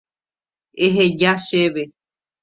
[0.85, 1.83] Eheja chéve.